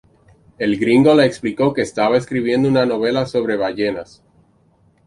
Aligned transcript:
El 0.57 0.79
gringo 0.79 1.13
le 1.13 1.25
explicó 1.27 1.71
que 1.75 1.83
estaba 1.83 2.17
escribiendo 2.17 2.67
una 2.67 2.87
novela 2.87 3.27
sobre 3.27 3.55
ballenas. 3.55 4.23